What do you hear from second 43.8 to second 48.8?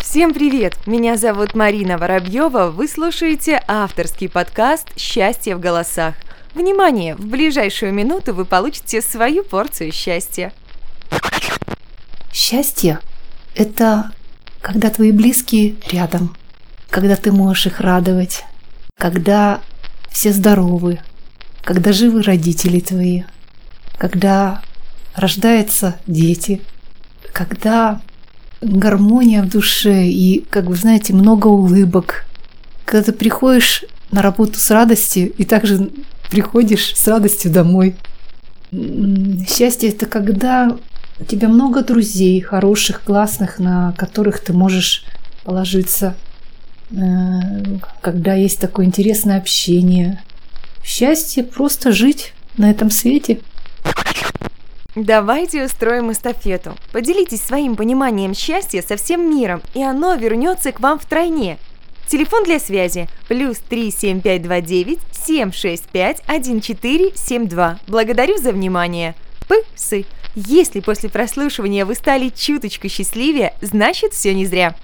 которых ты можешь положиться, э, когда есть